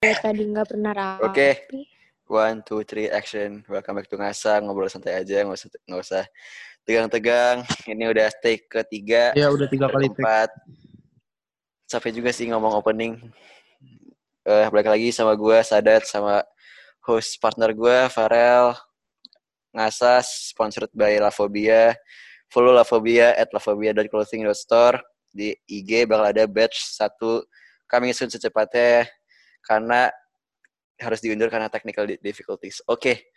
tadi 0.00 0.48
nggak 0.48 0.68
pernah 0.72 0.92
rapi. 0.96 1.22
Oke. 1.28 1.50
One, 2.30 2.64
two, 2.64 2.80
three, 2.88 3.12
action. 3.12 3.60
Welcome 3.68 4.00
back 4.00 4.08
to 4.08 4.16
Ngasa. 4.16 4.64
Ngobrol 4.64 4.88
santai 4.88 5.20
aja, 5.20 5.44
nggak 5.44 5.60
usah 5.60 5.68
nggak 5.84 6.00
usah 6.00 6.24
tegang-tegang. 6.88 7.56
Ini 7.84 8.04
udah 8.08 8.32
take 8.40 8.64
ketiga, 8.64 9.36
Ya 9.36 9.52
udah 9.52 9.68
tiga 9.68 9.92
kali 9.92 10.08
take. 10.08 10.16
keempat. 10.16 10.50
Capek 11.90 12.12
juga 12.16 12.30
sih 12.32 12.48
ngomong 12.48 12.80
opening. 12.80 13.20
Eh, 14.48 14.66
balik 14.72 14.88
lagi 14.88 15.12
sama 15.12 15.36
gue, 15.36 15.58
Sadat, 15.60 16.08
sama 16.08 16.40
host 17.04 17.36
partner 17.36 17.76
gue, 17.76 17.98
Farel. 18.08 18.72
Ngasas, 19.76 20.56
sponsored 20.56 20.88
by 20.96 21.20
Lavobia. 21.20 21.92
Follow 22.48 22.72
Lavobia 22.72 23.36
at 23.36 23.52
lavobia.clothing.store. 23.52 24.96
Di 25.28 25.52
IG 25.68 26.08
bakal 26.08 26.32
ada 26.32 26.48
batch 26.48 26.78
satu 26.88 27.44
coming 27.84 28.16
soon 28.16 28.32
secepatnya. 28.32 29.06
Karena 29.60 30.08
harus 31.00 31.20
diundur 31.24 31.48
karena 31.48 31.72
technical 31.72 32.04
di- 32.04 32.20
difficulties. 32.20 32.80
Oke. 32.84 33.30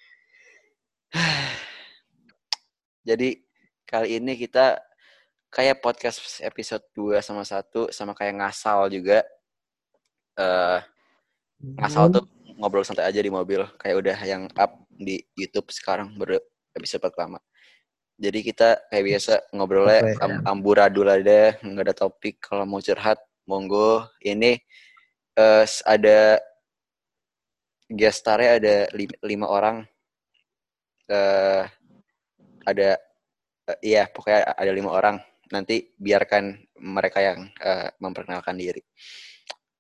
Jadi 3.07 3.35
kali 3.83 4.17
ini 4.19 4.33
kita 4.39 4.79
kayak 5.53 5.83
podcast 5.83 6.41
episode 6.41 6.83
2 6.95 7.19
sama 7.21 7.43
1 7.45 7.91
sama 7.93 8.15
kayak 8.15 8.39
ngasal 8.41 8.89
juga. 8.89 9.21
eh 10.33 10.79
ngasal 11.77 12.09
tuh 12.09 12.25
ngobrol 12.57 12.81
santai 12.81 13.05
aja 13.05 13.21
di 13.21 13.29
mobil. 13.29 13.61
Kayak 13.77 13.95
udah 14.01 14.17
yang 14.25 14.43
up 14.57 14.81
di 14.89 15.21
YouTube 15.37 15.69
sekarang 15.69 16.15
baru 16.17 16.41
episode 16.73 17.03
pertama. 17.05 17.37
Jadi 18.17 18.39
kita 18.45 18.81
kayak 18.89 19.05
biasa 19.09 19.33
ngobrolnya 19.53 19.99
Oke. 20.05 20.13
am- 20.21 20.43
amburadul 20.47 21.05
aja, 21.09 21.53
nggak 21.61 21.85
ada 21.85 21.95
topik. 21.97 22.41
Kalau 22.41 22.65
mau 22.65 22.81
curhat, 22.81 23.21
monggo. 23.45 24.05
Ini 24.21 24.57
s- 25.65 25.83
ada 25.85 26.39
gestarnya 27.91 28.51
ada 28.59 28.75
li- 28.97 29.19
lima 29.23 29.47
orang. 29.49 29.77
eh 31.11 31.63
ada 32.63 32.89
eh, 33.69 33.79
iya 33.83 34.03
pokoknya 34.11 34.55
ada 34.55 34.71
lima 34.73 34.91
orang. 34.93 35.17
Nanti 35.53 35.93
biarkan 35.97 36.43
mereka 36.81 37.19
yang 37.23 37.39
eh, 37.61 37.89
memperkenalkan 38.01 38.55
diri. 38.57 38.81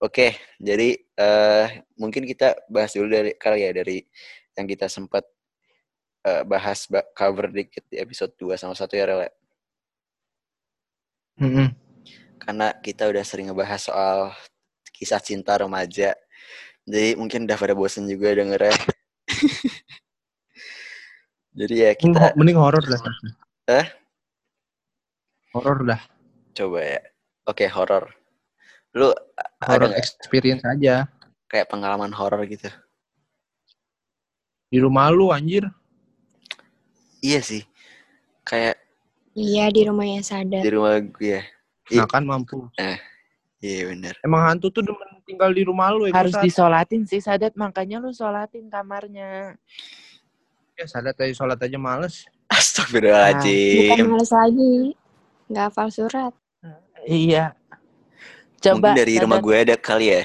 Oke, 0.03 0.35
jadi 0.59 0.89
eh 1.15 1.67
mungkin 2.01 2.23
kita 2.27 2.67
bahas 2.67 2.91
dulu 2.95 3.07
dari 3.11 3.31
kali 3.39 3.63
ya 3.65 3.71
dari 3.71 4.03
yang 4.57 4.67
kita 4.67 4.87
sempat 4.91 5.23
eh, 6.27 6.43
bahas 6.47 6.87
ba- 6.91 7.07
cover 7.15 7.47
dikit 7.51 7.83
di 7.91 7.97
episode 7.99 8.33
2 8.39 8.55
sama 8.59 8.75
satu 8.75 8.95
ya 8.99 9.05
Rele. 9.09 9.29
Mm-mm. 11.41 11.67
Karena 12.43 12.67
kita 12.85 13.09
udah 13.09 13.23
sering 13.25 13.49
ngebahas 13.49 13.81
soal 13.89 14.19
kisah 15.03 15.19
cinta 15.19 15.59
remaja. 15.59 16.15
Jadi 16.87 17.19
mungkin 17.19 17.43
udah 17.43 17.59
pada 17.59 17.75
bosen 17.75 18.07
juga 18.07 18.31
dengernya. 18.31 18.71
Jadi 21.53 21.75
ya 21.75 21.91
kita 21.93 22.33
mending 22.33 22.57
horor 22.57 22.81
dah. 22.81 23.01
Eh? 23.69 23.85
Horor 25.53 25.85
dah. 25.85 26.01
coba 26.53 26.79
ya. 26.81 27.01
Oke, 27.43 27.67
horor. 27.67 28.07
Lu 28.93 29.09
Horor 29.59 29.91
experience 29.93 30.63
aja. 30.63 31.05
kayak 31.45 31.69
pengalaman 31.69 32.09
horor 32.09 32.41
gitu? 32.49 32.69
Di 34.69 34.81
rumah 34.81 35.13
lu 35.13 35.29
anjir. 35.29 35.69
Iya 37.21 37.39
sih. 37.43 37.61
Kayak 38.41 38.81
Iya 39.33 39.69
di 39.73 39.81
rumahnya 39.85 40.21
sadar. 40.21 40.61
di 40.61 40.69
rumah 40.73 40.97
gue. 40.97 41.41
Ih. 41.89 41.97
Nah 42.01 42.09
kan 42.09 42.25
mampu. 42.25 42.69
Iya 43.63 43.81
bener. 43.89 44.19
Emang 44.19 44.43
hantu 44.43 44.67
tuh 44.67 44.83
demen 44.83 45.07
tinggal 45.23 45.47
di 45.49 45.63
rumah 45.63 45.87
lu 45.89 46.03
ya. 46.03 46.11
harus 46.13 46.35
disolatin 46.37 47.07
sih 47.07 47.23
Sadat 47.23 47.55
makanya 47.55 47.97
lu 47.97 48.11
solatin 48.11 48.67
kamarnya 48.67 49.55
Ya 50.75 50.83
sadat 50.83 51.15
aja 51.15 51.31
sholat 51.31 51.55
aja 51.57 51.77
males. 51.77 52.27
Bukan 52.43 52.51
Astagfirullahaladzim. 52.51 54.03
males 54.03 54.31
lagi. 54.31 54.73
Nggak 55.47 55.65
hafal 55.69 55.87
surat. 55.89 56.33
iya 57.03 57.51
coba 58.57 58.91
Mungkin 58.91 58.95
dari 58.97 59.13
rumah 59.19 59.39
gue 59.39 59.55
ada 59.55 59.75
kali 59.75 60.07
ya. 60.09 60.23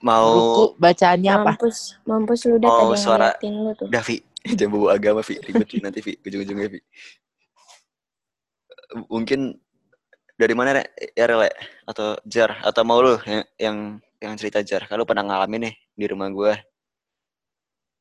Mau 0.00 0.26
ruku 0.32 0.64
bacaannya 0.76 1.30
apa 1.30 1.52
Mampus, 1.54 1.78
mampus 2.02 2.40
lu 2.46 2.56
udah 2.56 2.66
Oh, 2.66 2.72
tadi 2.72 2.86
yang 2.88 2.96
suara- 2.96 3.34
ngeliatin 3.36 3.54
lu 3.60 3.72
tuh. 3.76 3.86
Udah, 3.86 4.02
Vi. 4.02 4.16
Jangan 4.56 4.70
bawa 4.72 4.88
agama, 4.96 5.20
Vi. 5.20 5.34
Ribet 5.38 5.68
nanti, 5.78 6.00
Vi. 6.00 6.12
Ujung-ujungnya, 6.16 6.68
Vi. 6.72 6.80
Mungkin 9.06 9.40
dari 10.40 10.56
mana? 10.56 10.80
Ya, 11.12 11.28
Rele? 11.28 11.52
Atau 11.84 12.16
Jar? 12.24 12.56
Atau 12.64 12.80
mau 12.80 13.04
lu 13.04 13.20
yang, 13.28 13.44
yang, 13.60 13.76
yang 14.16 14.34
cerita 14.40 14.64
Jar? 14.64 14.88
Kalau 14.88 15.04
pernah 15.04 15.20
ngalamin 15.20 15.68
nih 15.68 15.74
di 15.92 16.06
rumah 16.08 16.32
gue. 16.32 16.56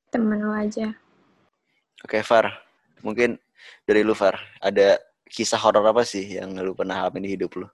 Temen 0.08 0.40
lu 0.40 0.56
aja. 0.56 0.96
Oke, 2.00 2.24
Far. 2.24 2.48
Mungkin 3.04 3.36
dari 3.84 4.08
lu, 4.08 4.16
Far. 4.16 4.40
Ada 4.64 5.04
kisah 5.28 5.60
horor 5.60 5.84
apa 5.84 6.08
sih 6.08 6.40
yang 6.40 6.56
lu 6.64 6.72
pernah 6.72 7.04
alamin 7.04 7.28
di 7.28 7.32
hidup 7.36 7.60
lu? 7.60 7.68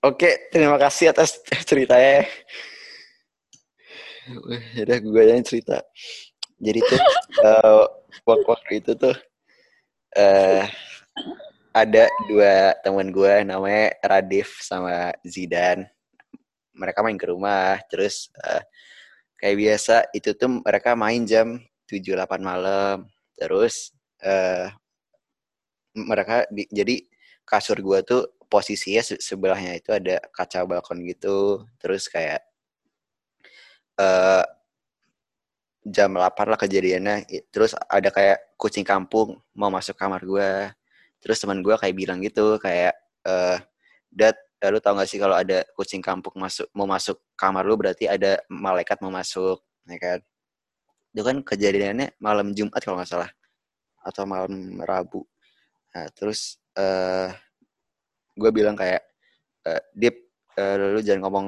Oke, 0.00 0.48
terima 0.48 0.80
kasih 0.80 1.12
atas 1.12 1.36
ceritanya. 1.68 2.24
Udah, 4.80 4.98
gue 5.04 5.20
aja 5.20 5.36
yang 5.36 5.44
cerita. 5.44 5.84
Jadi 6.56 6.80
tuh, 6.80 7.00
eh, 7.44 7.84
waktu 8.24 8.48
waktu 8.48 8.72
itu 8.80 8.92
tuh, 8.96 9.14
eh 10.18 10.66
ada 11.72 12.04
dua 12.26 12.74
teman 12.82 13.08
gue 13.14 13.34
namanya 13.46 13.94
Radif 14.02 14.58
sama 14.64 15.14
Zidan. 15.22 15.86
Mereka 16.74 16.98
main 17.02 17.18
ke 17.18 17.26
rumah, 17.30 17.78
terus 17.90 18.30
eh, 18.46 18.62
kayak 19.40 19.56
biasa 19.58 19.96
itu 20.14 20.30
tuh 20.38 20.62
mereka 20.62 20.94
main 20.98 21.22
jam 21.26 21.58
7-8 21.88 22.40
malam. 22.42 22.96
Terus 23.38 23.94
eh 24.22 24.70
mereka 26.08 26.36
di- 26.56 26.70
jadi 26.78 26.96
kasur 27.50 27.78
gua 27.86 27.98
tuh 28.10 28.22
posisinya 28.52 29.02
se- 29.08 29.20
sebelahnya 29.28 29.72
itu 29.80 29.90
ada 29.98 30.16
kaca 30.36 30.60
balkon 30.70 30.98
gitu. 31.10 31.64
Terus 31.80 32.04
kayak 32.14 32.40
eh 33.98 34.42
jam 35.88 36.12
8 36.14 36.46
lah 36.48 36.58
kejadiannya. 36.60 37.16
Terus 37.52 37.72
ada 37.88 38.08
kayak 38.12 38.56
kucing 38.60 38.84
kampung 38.86 39.40
mau 39.56 39.72
masuk 39.72 39.96
kamar 39.96 40.22
gua. 40.24 40.72
Terus 41.22 41.38
teman 41.42 41.60
gua 41.64 41.76
kayak 41.80 41.94
bilang 41.96 42.18
gitu 42.22 42.60
kayak 42.62 42.94
eh 43.26 43.58
Dad, 44.08 44.36
eh, 44.62 44.70
lu 44.72 44.80
tau 44.80 44.96
gak 44.96 45.08
sih 45.10 45.20
kalau 45.20 45.36
ada 45.36 45.64
kucing 45.76 46.00
kampung 46.00 46.32
masuk 46.40 46.66
mau 46.72 46.88
masuk 46.88 47.20
kamar 47.36 47.64
lu 47.68 47.76
berarti 47.76 48.08
ada 48.08 48.40
malaikat 48.48 48.98
mau 49.04 49.12
masuk, 49.12 49.60
ya 49.84 49.98
kan? 50.00 50.18
Itu 51.12 51.22
kan 51.24 51.36
kejadiannya 51.44 52.16
malam 52.20 52.52
Jumat 52.56 52.80
kalau 52.80 53.00
nggak 53.00 53.10
salah 53.10 53.30
atau 54.04 54.24
malam 54.24 54.80
Rabu. 54.80 55.24
Nah, 55.94 56.08
terus 56.16 56.56
eh 56.78 57.28
gue 58.38 58.50
bilang 58.54 58.76
kayak 58.78 59.02
eh, 59.66 59.82
Dip, 59.92 60.16
eh, 60.56 60.74
lu 60.78 61.00
jangan 61.02 61.22
ngomong 61.28 61.46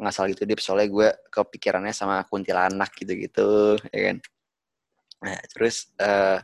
ngasal 0.00 0.30
gitu 0.32 0.44
Dip, 0.48 0.60
soalnya 0.60 0.88
gue 0.90 1.08
kepikirannya 1.30 1.92
sama 1.92 2.24
kuntilanak 2.26 2.90
gitu-gitu, 2.96 3.78
ya 3.92 4.00
kan? 4.12 4.16
Nah, 5.24 5.40
terus 5.52 5.88
eh 5.96 6.38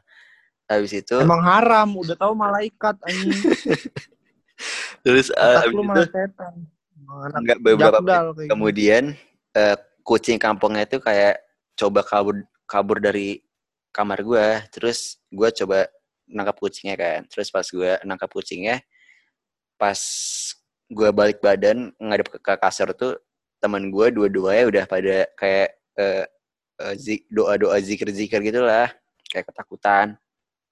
habis 0.70 0.92
itu 0.94 1.16
Emang 1.18 1.42
haram. 1.42 1.88
Udah 1.98 2.14
tahu 2.14 2.32
malaikat 2.38 2.96
anjing. 3.02 3.34
terus 5.04 5.28
eh, 5.34 5.42
Otak 5.42 5.62
habis 5.66 5.76
itu 5.76 6.02
setan. 6.14 6.54
Enggak 7.34 7.58
beberapa 7.58 7.98
jakdal 7.98 8.26
kayak 8.30 8.46
gitu. 8.46 8.50
kemudian 8.54 9.04
eh, 9.56 9.76
kucing 10.06 10.38
kampungnya 10.38 10.86
itu 10.86 11.02
kayak 11.02 11.42
coba 11.74 12.00
kabur 12.06 12.36
kabur 12.70 13.02
dari 13.02 13.42
kamar 13.90 14.22
gua 14.22 14.62
terus 14.70 15.18
gua 15.26 15.50
coba 15.50 15.90
nangkap 16.30 16.56
kucingnya 16.62 16.94
kan 16.94 17.20
terus 17.26 17.50
pas 17.50 17.66
gua 17.66 17.98
nangkap 18.06 18.30
kucingnya 18.30 18.78
pas 19.74 19.98
gua 20.86 21.10
balik 21.10 21.42
badan 21.42 21.90
ngadep 21.98 22.30
ke, 22.30 22.38
ke 22.38 22.54
kasur 22.62 22.94
tuh 22.94 23.18
teman 23.60 23.92
gua 23.92 24.08
dua-duanya 24.08 24.64
udah 24.66 24.84
pada 24.88 25.28
kayak 25.36 25.68
eh, 26.00 26.24
eh, 26.80 26.94
zi- 26.96 27.24
doa-doa 27.28 27.76
zikir-zikir 27.80 28.40
gitu 28.40 28.64
lah 28.64 28.88
kayak 29.30 29.46
ketakutan. 29.52 30.16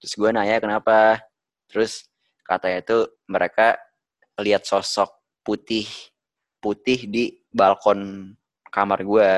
Terus 0.01 0.13
gua 0.17 0.29
nanya 0.33 0.57
kenapa? 0.59 1.21
Terus 1.69 2.09
katanya 2.43 2.81
tuh 2.81 3.03
mereka 3.29 3.77
lihat 4.41 4.65
sosok 4.65 5.13
putih 5.45 5.85
putih 6.59 7.07
di 7.07 7.39
balkon 7.53 8.33
kamar 8.69 9.01
gue 9.01 9.31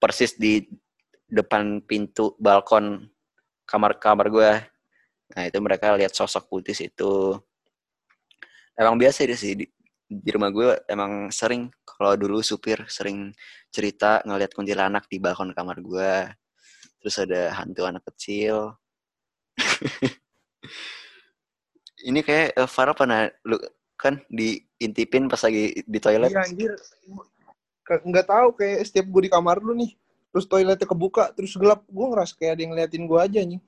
persis 0.00 0.36
di 0.36 0.64
depan 1.30 1.80
pintu 1.84 2.36
balkon 2.36 3.08
kamar 3.64 3.96
kamar 3.96 4.26
gue 4.28 4.52
nah 5.30 5.46
itu 5.46 5.58
mereka 5.62 5.94
lihat 5.94 6.10
sosok 6.10 6.50
putih 6.50 6.74
situ. 6.74 7.38
Emang 8.74 8.98
biasa 8.98 9.22
sih 9.38 9.54
di 10.10 10.30
rumah 10.34 10.50
gue 10.50 10.74
emang 10.90 11.30
sering 11.30 11.70
kalau 11.86 12.18
dulu 12.18 12.42
supir 12.42 12.82
sering 12.90 13.30
cerita 13.70 14.18
ngeliat 14.26 14.50
kuntilanak 14.50 15.06
di 15.06 15.22
balkon 15.22 15.54
kamar 15.54 15.78
gue 15.78 16.34
terus 16.98 17.14
ada 17.22 17.54
hantu 17.54 17.86
anak 17.86 18.02
kecil 18.10 18.74
ini 22.08 22.20
kayak 22.24 22.56
eh, 22.56 22.68
Farah 22.68 22.96
pernah 22.96 23.28
lu 23.44 23.60
kan 24.00 24.16
diintipin 24.32 25.28
pas 25.28 25.40
lagi 25.44 25.84
di 25.84 25.98
toilet. 26.00 26.32
Iya 26.32 26.40
anjir. 26.48 26.72
Nggak 27.84 28.26
tahu 28.32 28.48
kayak 28.56 28.88
setiap 28.88 29.06
gue 29.12 29.28
di 29.28 29.30
kamar 29.30 29.60
lu 29.60 29.76
nih. 29.76 29.92
Terus 30.30 30.46
toiletnya 30.48 30.86
kebuka, 30.88 31.34
terus 31.36 31.52
gelap. 31.58 31.84
Gue 31.90 32.06
ngerasa 32.08 32.32
kayak 32.38 32.52
ada 32.56 32.60
yang 32.64 32.70
ngeliatin 32.72 33.04
gue 33.04 33.18
aja 33.20 33.40
nih. 33.44 33.60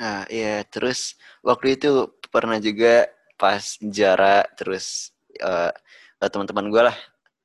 Nah, 0.00 0.24
iya, 0.32 0.64
terus 0.64 1.18
waktu 1.44 1.76
itu 1.76 2.08
pernah 2.32 2.56
juga 2.56 3.10
pas 3.40 3.64
Jara 3.96 4.44
terus 4.58 5.10
eh 5.40 5.72
teman-teman 6.20 6.66
gue 6.68 6.82
lah 6.92 6.96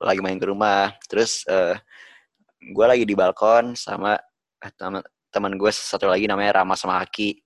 lagi 0.03 0.19
main 0.19 0.37
ke 0.41 0.47
rumah. 0.51 0.91
Terus 1.07 1.47
eh 1.47 1.75
gue 2.75 2.85
lagi 2.91 3.03
di 3.07 3.15
balkon 3.15 3.73
sama 3.79 4.19
teman 4.79 5.01
teman 5.33 5.53
gue 5.59 5.71
satu 5.71 6.07
lagi 6.11 6.25
namanya 6.27 6.61
Rama 6.63 6.75
sama 6.75 6.99
Haki. 7.03 7.39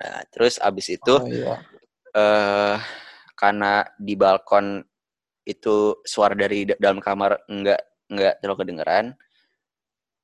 Nah, 0.00 0.22
terus 0.32 0.60
abis 0.60 0.86
itu 0.96 1.14
Oh, 1.16 1.24
iya. 1.28 1.54
eh 2.16 2.76
karena 3.36 3.84
di 4.00 4.14
balkon 4.16 4.80
itu 5.46 5.76
suara 6.04 6.34
dari 6.34 6.66
da- 6.68 6.80
dalam 6.80 6.98
kamar 7.00 7.44
enggak 7.52 7.80
enggak 8.12 8.34
terlalu 8.40 8.58
kedengeran. 8.64 9.06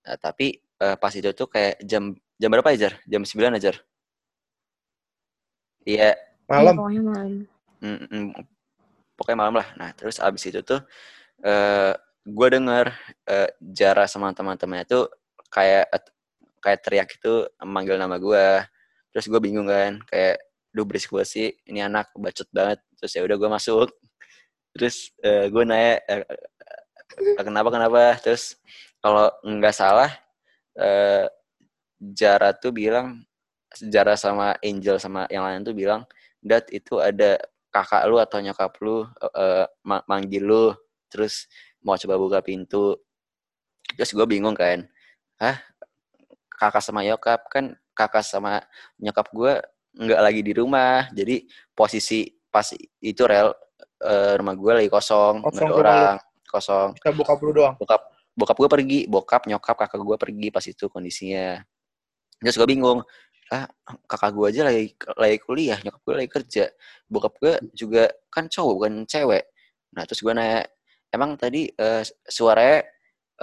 Nah, 0.07 0.17
tapi 0.19 0.47
eh, 0.83 0.97
pas 1.03 1.13
itu 1.15 1.31
tuh 1.41 1.49
kayak 1.55 1.75
jam 1.91 2.05
jam 2.41 2.51
berapa 2.53 2.75
Jar? 2.75 2.95
Jam 3.07 3.23
9 3.23 3.55
aja. 3.59 3.73
Iya, 5.87 6.15
Malam. 6.50 6.75
Iya, 6.75 6.79
pokoknya 6.79 7.03
malam. 7.03 7.33
mm, 7.83 7.99
mm, 8.11 8.27
pokoknya 9.19 9.39
malam 9.39 9.55
lah. 9.61 9.69
Nah, 9.79 9.91
terus 9.94 10.17
abis 10.23 10.43
itu 10.50 10.61
tuh 10.62 10.81
eh 11.43 11.94
gue 12.23 12.49
denger 12.55 12.87
eh, 13.27 13.50
Jara 13.59 14.06
sama 14.06 14.31
teman-temannya 14.31 14.87
tuh 14.87 15.05
kayak 15.50 15.91
kayak 16.62 16.81
teriak 16.87 17.09
itu 17.19 17.47
manggil 17.67 17.99
nama 17.99 18.17
gue. 18.17 18.62
Terus 19.12 19.27
gue 19.29 19.41
bingung 19.43 19.69
kan, 19.69 20.00
kayak 20.09 20.41
duh 20.73 20.87
berisik 20.89 21.12
banget 21.12 21.29
sih, 21.29 21.49
ini 21.69 21.85
anak 21.85 22.09
bacot 22.17 22.49
banget. 22.55 22.79
Terus 22.97 23.12
ya 23.19 23.23
udah 23.27 23.37
gue 23.37 23.50
masuk. 23.50 23.89
Terus 24.73 25.12
eh, 25.21 25.50
gue 25.53 25.62
nanya 25.67 26.00
eh, 26.09 26.23
eh, 26.25 27.44
kenapa 27.44 27.69
kenapa. 27.75 28.17
Terus 28.23 28.56
kalau 29.03 29.29
nggak 29.44 29.75
salah 29.75 30.11
eh, 30.79 31.27
Jara 32.03 32.50
tuh 32.56 32.73
bilang 32.75 33.23
Jara 33.79 34.15
sama 34.19 34.56
Angel 34.62 34.97
sama 35.03 35.27
yang 35.29 35.44
lain 35.44 35.62
tuh 35.67 35.75
bilang 35.77 36.03
Dat 36.43 36.67
itu 36.75 36.99
ada 36.99 37.39
kakak 37.71 38.05
lu 38.05 38.19
atau 38.21 38.39
nyokap 38.43 38.73
lu 38.85 39.06
ma- 39.81 40.05
manggil 40.05 40.43
lu 40.44 40.65
terus 41.09 41.49
mau 41.81 41.97
coba 41.97 42.15
buka 42.21 42.39
pintu 42.44 42.99
terus 43.97 44.12
gue 44.12 44.27
bingung 44.29 44.53
kan 44.53 44.85
hah 45.41 45.56
kakak 46.53 46.85
sama 46.85 47.00
nyokap 47.03 47.41
kan 47.49 47.73
kakak 47.97 48.25
sama 48.25 48.61
nyokap 49.00 49.29
gue 49.33 49.53
nggak 49.93 50.21
lagi 50.21 50.41
di 50.41 50.53
rumah 50.53 51.09
jadi 51.12 51.44
posisi 51.73 52.29
pas 52.49 52.65
itu 53.00 53.23
rel 53.25 53.53
eh, 54.05 54.33
rumah 54.37 54.55
gue 54.56 54.73
lagi 54.85 54.89
kosong 54.93 55.41
nggak 55.41 55.53
Kosong 55.53 55.69
ada 55.69 55.73
rumah 55.73 55.79
lu. 55.79 55.81
orang 55.81 56.17
kosong 56.49 56.89
Kita 56.97 57.11
buka 57.12 57.33
dulu 57.41 57.50
doang. 57.56 57.75
bokap 57.81 58.03
bokap 58.33 58.56
gue 58.56 58.69
pergi 58.69 58.99
bokap 59.09 59.43
nyokap 59.49 59.77
kakak 59.77 60.00
gue 60.00 60.17
pergi 60.21 60.49
pas 60.49 60.65
itu 60.65 60.85
kondisinya 60.89 61.61
terus 62.41 62.56
gue 62.56 62.69
bingung 62.69 63.00
ah 63.53 63.69
kakak 64.09 64.33
gue 64.33 64.47
aja 64.49 64.63
lagi 64.65 64.97
lagi 65.21 65.39
kuliah 65.45 65.77
nyokap 65.85 66.01
gue 66.09 66.15
lagi 66.25 66.31
kerja 66.33 66.65
bokap 67.05 67.35
gue 67.37 67.55
juga 67.77 68.09
kan 68.33 68.49
cowok 68.49 68.73
bukan 68.81 68.95
cewek 69.05 69.45
nah 69.93 70.09
terus 70.09 70.25
gue 70.25 70.33
nanya 70.33 70.65
emang 71.13 71.37
tadi 71.37 71.69
eh, 71.69 72.03
suaranya 72.25 72.89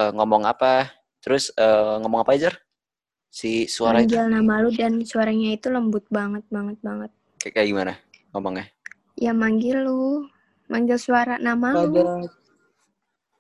eh, 0.02 0.12
ngomong 0.18 0.50
apa 0.50 0.90
terus 1.22 1.54
eh, 1.54 1.96
ngomong 2.02 2.26
apa 2.26 2.32
aja 2.34 2.52
si 3.30 3.70
suara 3.70 4.02
itu 4.02 4.18
Manggil 4.18 4.26
nama 4.34 4.54
lu 4.66 4.74
dan 4.74 5.06
suaranya 5.06 5.54
itu 5.54 5.70
lembut 5.70 6.02
banget, 6.10 6.42
banget, 6.50 6.82
banget. 6.82 7.14
kayak, 7.38 7.54
kayak 7.62 7.68
gimana 7.70 7.94
ngomongnya 8.34 8.66
Ya 9.20 9.36
manggil 9.36 9.84
lu. 9.84 10.32
Manggil 10.72 10.96
suara 10.96 11.36
nama 11.36 11.76
lu. 11.84 12.24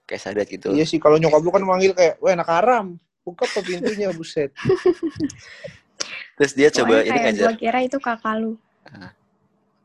Kayak 0.04 0.22
sadat 0.22 0.48
gitu 0.52 0.76
Iya 0.76 0.84
sih, 0.84 1.00
kalau 1.00 1.16
nyokap 1.16 1.40
lu 1.40 1.52
kan 1.56 1.64
manggil 1.64 1.96
kayak, 1.96 2.20
wah 2.20 2.36
anak 2.36 2.50
haram. 2.52 3.00
Buka 3.24 3.48
pintunya, 3.64 4.12
buset. 4.12 4.52
terus 6.40 6.54
dia 6.56 6.70
coba 6.72 7.04
Pokoknya 7.04 7.04
ini 7.04 7.20
kayak 7.20 7.26
ngajar 7.28 7.44
gua 7.44 7.56
kira 7.60 7.80
itu 7.84 7.98
kakak 8.00 8.36
lu. 8.40 8.52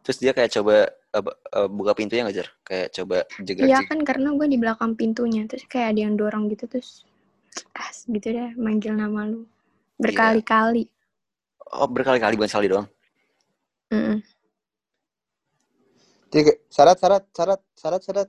terus 0.07 0.19
dia 0.23 0.33
kayak 0.37 0.51
coba 0.55 0.75
bu- 1.19 1.39
eh, 1.59 1.69
buka 1.69 1.93
pintunya 1.99 2.23
ngajar 2.29 2.47
kayak 2.63 2.89
coba 2.95 3.17
jegat 3.43 3.67
Iya 3.67 3.81
kan 3.89 3.99
karena 4.07 4.29
gue 4.39 4.47
di 4.47 4.59
belakang 4.61 4.93
pintunya. 4.95 5.43
Terus 5.51 5.65
kayak 5.67 5.97
ada 5.97 6.01
yang 6.07 6.15
dorong 6.15 6.47
gitu. 6.53 6.69
Terus 6.71 7.03
as 7.75 8.07
gitu 8.07 8.31
deh 8.31 8.53
manggil 8.55 8.95
nama 8.95 9.27
lu. 9.27 9.49
Berkali-kali. 9.99 10.87
oh 11.75 11.89
berkali-kali 11.91 12.35
bukan 12.39 12.51
sekali 12.51 12.69
doang 12.71 12.87
Mm-mm. 13.91 14.23
Jadi 16.35 16.51
kayak, 16.51 16.59
syarat, 16.67 16.97
syarat, 16.99 17.25
syarat, 17.31 17.61
syarat, 17.79 18.03
syarat. 18.03 18.29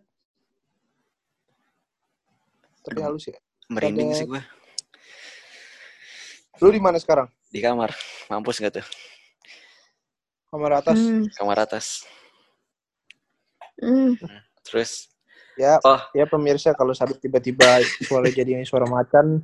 Tapi 2.86 3.00
halus 3.02 3.26
ya. 3.34 3.38
merinding 3.66 4.14
sih 4.14 4.30
gue 4.30 4.42
Lu 6.62 6.70
di 6.72 6.80
mana 6.80 6.98
sekarang? 7.00 7.28
di 7.46 7.64
kamar 7.64 7.96
mampus 8.28 8.60
gak 8.60 8.84
tuh 8.84 8.88
Kamar 10.52 10.84
atas. 10.84 11.00
Hmm. 11.00 11.24
kamar 11.36 11.58
atas 11.64 11.86
Hmm. 13.76 14.16
terus 14.64 15.12
Ya, 15.56 15.80
oh 15.88 16.00
ya 16.12 16.28
pemirsa 16.28 16.76
kalau 16.76 16.92
sadut 16.92 17.16
tiba-tiba 17.16 17.80
suara 18.04 18.28
jadi 18.28 18.60
suara 18.68 18.84
macan. 18.84 19.40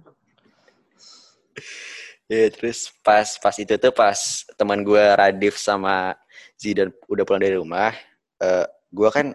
ya 2.31 2.51
terus 2.51 2.91
pas 2.99 3.39
pas 3.39 3.55
itu 3.55 3.75
tuh 3.79 3.91
pas 3.95 4.19
teman 4.59 4.83
gue 4.83 4.99
Radif 4.99 5.55
sama 5.55 6.15
Zidan 6.59 6.91
udah 7.07 7.23
pulang 7.23 7.43
dari 7.43 7.55
rumah 7.55 7.95
eh 8.43 8.67
gue 8.91 9.09
kan 9.11 9.31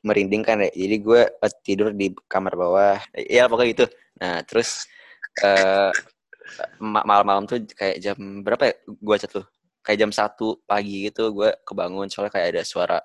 merinding 0.00 0.40
kan 0.40 0.64
ya 0.64 0.72
jadi 0.72 0.96
gue 0.96 1.22
eh, 1.28 1.52
tidur 1.60 1.92
di 1.92 2.12
kamar 2.24 2.56
bawah 2.56 2.96
ya 3.16 3.44
pokoknya 3.48 3.68
gitu 3.76 3.86
nah 4.16 4.40
terus 4.48 4.88
eh 5.44 5.92
ma- 5.92 6.13
malam-malam 6.80 7.44
tuh 7.48 7.64
kayak 7.74 7.96
jam 8.02 8.16
berapa 8.44 8.62
ya? 8.70 8.74
Gue 8.86 9.16
chat 9.20 9.30
tuh. 9.32 9.46
Kayak 9.84 9.98
jam 10.08 10.10
satu 10.12 10.64
pagi 10.64 11.12
gitu 11.12 11.32
gue 11.36 11.52
kebangun 11.68 12.08
soalnya 12.08 12.32
kayak 12.32 12.48
ada 12.56 12.62
suara 12.64 12.98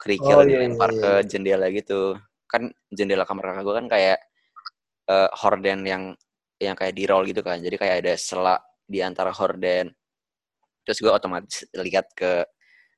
kerikil 0.00 0.40
Oh, 0.40 0.44
iya, 0.44 0.50
dilempar 0.56 0.90
iya, 0.92 1.00
ke 1.00 1.10
iya. 1.20 1.26
jendela 1.28 1.66
gitu. 1.72 2.16
Kan 2.48 2.72
jendela 2.92 3.24
kamar 3.28 3.52
kakak 3.52 3.64
gue 3.64 3.74
kan 3.76 3.86
kayak 3.92 4.18
eh, 5.10 5.30
horden 5.42 5.78
yang 5.84 6.02
yang 6.62 6.76
kayak 6.78 6.94
di 6.96 7.04
roll 7.04 7.24
gitu 7.28 7.40
kan. 7.44 7.60
Jadi 7.60 7.76
kayak 7.76 7.96
ada 8.04 8.14
sela 8.16 8.56
di 8.84 9.00
antara 9.04 9.32
horden. 9.32 9.92
Terus 10.84 10.98
gue 11.00 11.12
otomatis 11.12 11.64
lihat 11.76 12.12
ke 12.16 12.44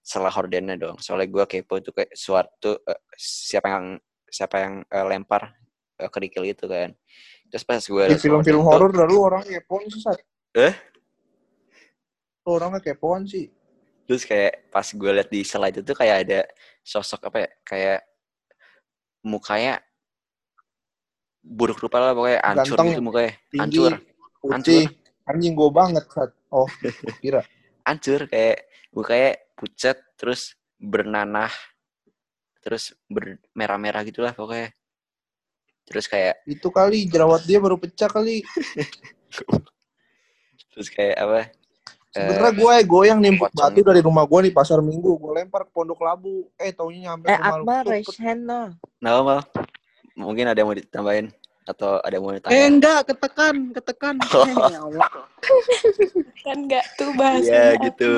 sela 0.07 0.31
hordennya 0.31 0.79
dong. 0.79 0.99
Soalnya 1.03 1.27
gue 1.31 1.45
kepo 1.51 1.83
tuh 1.83 1.91
kayak 1.95 2.15
suatu 2.15 2.79
eh, 2.87 3.01
siapa 3.19 3.67
yang 3.75 3.87
siapa 4.31 4.57
yang 4.63 4.75
eh, 4.87 5.07
lempar 5.07 5.51
eh, 5.99 6.11
kerikil 6.11 6.47
itu 6.47 6.67
kan 6.71 6.95
terus 7.51 7.65
pas 7.65 7.83
gue 7.83 8.05
Di 8.11 8.19
film-film 8.19 8.63
horor 8.63 8.91
dah 8.91 9.07
lu 9.07 9.23
orangnya 9.23 9.63
kepoan 9.63 9.87
sih, 9.89 10.01
Sat. 10.03 10.19
Eh? 10.57 10.75
Orangnya 12.47 12.81
kepoan 12.83 13.27
sih. 13.27 13.51
terus 14.07 14.23
kayak 14.23 14.71
pas 14.71 14.87
gue 14.87 15.11
liat 15.19 15.27
di 15.27 15.43
sela 15.43 15.67
itu 15.67 15.83
kayak 15.83 16.17
ada 16.23 16.41
sosok 16.87 17.27
apa 17.27 17.43
ya 17.43 17.51
kayak 17.67 18.01
mukanya 19.27 19.83
buruk 21.43 21.83
rupa 21.83 21.99
lah 21.99 22.15
pokoknya 22.15 22.39
hancur 22.39 22.79
Ganteng, 22.79 22.89
gitu 22.95 23.03
mukanya 23.03 23.33
hancur 23.59 23.93
putih. 24.39 24.87
Anjing 25.27 25.59
gue 25.59 25.71
banget, 25.75 26.07
Sat. 26.07 26.31
Oh, 26.55 26.71
kira. 27.23 27.43
hancur 27.83 28.31
kayak 28.31 28.71
mukanya 28.95 29.35
pucat 29.59 29.99
terus 30.15 30.55
bernanah 30.79 31.51
terus 32.63 32.95
bermerah-merah 33.11 34.03
gitulah 34.07 34.35
pokoknya 34.35 34.71
terus 35.87 36.07
kayak 36.07 36.43
Itu 36.45 36.69
kali, 36.69 37.07
jerawat 37.07 37.47
dia 37.47 37.57
baru 37.57 37.79
pecah 37.79 38.11
kali. 38.11 38.43
terus 40.75 40.89
kayak 40.93 41.17
apa 41.17 41.41
Sebenernya 42.17 42.53
gue 42.57 42.75
goyang 42.89 43.21
nimpuk 43.21 43.53
pocong 43.53 43.61
batu 43.61 43.81
dari 43.85 44.01
rumah 44.01 44.25
gue 44.25 44.49
di 44.49 44.53
pasar 44.53 44.81
minggu. 44.81 45.21
Gue 45.21 45.33
lempar 45.37 45.69
ke 45.69 45.73
pondok 45.77 46.01
labu. 46.01 46.49
Eh, 46.57 46.73
taunya 46.73 47.13
nyampe 47.13 47.29
Eh, 47.29 47.37
ke. 47.37 47.45
Akbar, 47.45 47.85
no. 48.41 48.73
nah 49.05 49.21
mal 49.21 49.45
mungkin 50.17 50.49
ada 50.49 50.57
yang 50.57 50.73
mau 50.73 50.79
ditambahin 50.81 51.29
atau 51.69 52.01
ada 52.01 52.17
yang 52.17 52.25
mau 52.25 52.33
Eh, 52.33 52.41
ditanya 52.41 52.57
enggak, 52.73 53.01
ketekan, 53.13 53.55
ketekan. 53.77 54.15
Oh. 54.33 54.49
Eh, 54.49 54.57
ya 54.73 54.81
Allah. 54.81 55.11
kan 56.41 56.57
nggak 56.65 56.85
tuh 56.97 57.11
bahasanya 57.21 57.53
Iya, 57.53 57.85
gitu. 57.85 58.13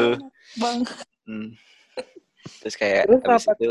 bang 0.62 0.78
Hmm. 1.26 1.48
terus 2.62 2.74
kayak 2.78 3.02
Terus 3.04 3.20
abis 3.20 3.44
apa 3.50 3.60
itu 3.60 3.70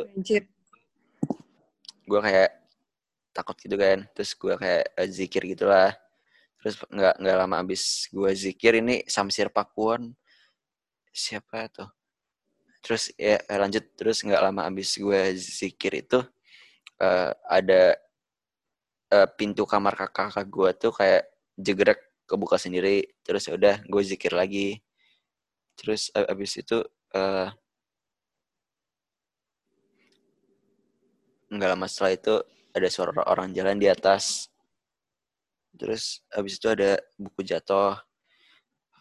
gue 2.03 2.19
kayak 2.21 2.49
takut 3.37 3.55
gitu 3.61 3.75
kan. 3.77 4.03
Terus 4.15 4.31
gue 4.33 4.53
kayak 4.57 4.83
eh, 4.97 5.09
zikir 5.09 5.41
gitulah. 5.53 5.93
Terus 6.61 6.75
nggak 6.89 7.15
nggak 7.21 7.37
lama 7.37 7.55
abis 7.63 8.09
gue 8.09 8.31
zikir 8.33 8.73
ini 8.81 9.05
Samsir 9.05 9.47
Pakuan 9.53 10.13
siapa 11.13 11.69
tuh 11.69 11.89
terus 12.83 13.11
ya 13.19 13.37
lanjut. 13.61 13.83
Terus 13.99 14.17
nggak 14.25 14.41
lama 14.41 14.61
abis 14.69 14.97
gue 14.97 15.21
zikir 15.37 15.93
itu 16.03 16.19
eh, 17.01 17.31
ada 17.49 17.83
eh, 19.13 19.27
pintu 19.37 19.63
kamar 19.67 19.93
kakak 19.99 20.33
kakak 20.33 20.47
gue 20.55 20.69
tuh 20.81 20.91
kayak 20.95 21.23
jegrek 21.59 21.99
kebuka 22.29 22.57
sendiri. 22.59 23.05
Terus 23.25 23.43
ya 23.49 23.53
udah 23.59 23.75
gue 23.85 24.01
zikir 24.03 24.33
lagi. 24.33 24.81
Terus 25.77 26.09
abis 26.15 26.51
itu 26.61 26.77
eh 27.15 27.49
nggak 31.47 31.69
lama 31.71 31.87
setelah 31.87 32.13
itu 32.15 32.35
ada 32.73 32.87
suara 32.91 33.11
orang 33.27 33.53
jalan 33.55 33.77
di 33.79 33.87
atas. 33.87 34.51
Terus 35.77 36.25
habis 36.33 36.57
itu 36.57 36.67
ada 36.67 36.97
buku 37.15 37.45
jatuh. 37.45 37.95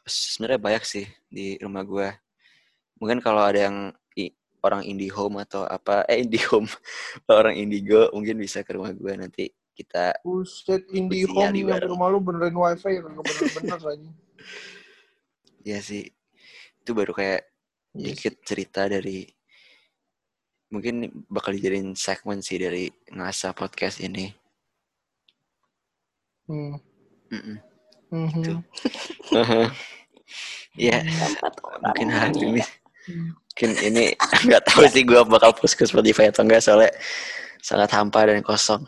Sebenarnya 0.07 0.61
banyak 0.63 0.85
sih 0.87 1.07
di 1.27 1.59
rumah 1.59 1.83
gue 1.83 2.09
mungkin 2.97 3.21
kalau 3.21 3.45
ada 3.45 3.69
yang 3.69 3.93
orang 4.65 4.83
IndiHome 4.83 5.47
atau 5.47 5.63
apa 5.63 6.03
eh 6.11 6.27
IndiHome 6.27 6.67
orang 7.31 7.55
Indigo 7.55 8.11
mungkin 8.11 8.43
bisa 8.43 8.67
ke 8.67 8.75
rumah 8.75 8.91
gue 8.91 9.13
nanti 9.15 9.47
kita 9.77 10.17
Buset, 10.25 10.89
indie 10.89 11.29
home 11.29 11.53
di 11.53 11.69
yang 11.69 11.85
rumah 11.85 12.09
lu 12.09 12.19
benerin 12.19 12.57
wifi 12.57 12.97
kagak 12.97 13.21
bener-bener 13.21 13.81
aja. 13.93 14.11
ya 15.61 15.79
sih. 15.85 16.09
Itu 16.81 16.97
baru 16.97 17.13
kayak 17.13 17.45
Iya 17.97 18.13
dikit 18.13 18.35
cerita 18.41 18.89
dari 18.89 19.29
mungkin 20.67 20.95
bakal 21.27 21.55
dijadiin 21.55 21.95
segmen 21.95 22.43
sih 22.43 22.59
dari 22.59 22.85
ngasa 23.09 23.53
podcast 23.53 24.01
ini 24.01 24.35
Hmm. 26.47 26.79
Mm-mm. 27.27 27.59
Mhm. 28.07 28.39
Gitu. 28.39 28.55
ya 30.87 31.03
mungkin 31.83 32.07
hari 32.09 32.39
ini 32.39 32.63
mungkin 33.27 33.71
ini 33.83 34.05
nggak 34.47 34.63
tahu 34.63 34.87
sih 34.87 35.03
gue 35.03 35.19
bakal 35.27 35.51
post 35.51 35.75
ke 35.75 35.83
Spotify 35.83 36.31
atau 36.31 36.47
enggak 36.47 36.63
soalnya 36.63 36.95
sangat 37.59 37.91
hampa 37.91 38.31
dan 38.31 38.47
kosong 38.47 38.87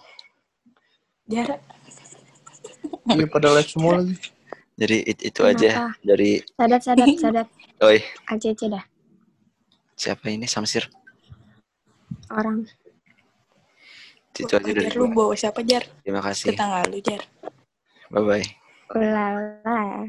Jarak. 1.26 1.58
Iya 3.11 3.26
pada 3.26 3.52
live 3.52 3.68
semua 3.68 4.00
lagi. 4.00 4.14
jadi 4.78 4.97
it- 5.02 5.25
itu 5.26 5.40
aja 5.42 5.70
Kenapa? 5.82 5.99
dari 6.00 6.30
Sadat, 6.54 6.80
sadat, 6.80 7.08
sadat. 7.18 7.47
oi 7.90 7.99
Acece 8.30 8.66
dah. 8.70 8.85
siapa 9.92 10.30
ini 10.30 10.47
Samsir 10.47 10.87
Orang. 12.28 12.68
itu 14.38 14.54
aja 14.54 14.70
dari 14.70 14.94
lu 14.94 15.11
bawa 15.11 15.35
siapa 15.35 15.66
Jar? 15.66 15.82
terima 16.06 16.23
kasih 16.23 16.54
Tetangga 16.54 16.87
lu 16.87 17.02
Jar. 17.02 17.23
bye 18.12 18.23
bye 18.23 18.47
Ulala. 18.94 20.06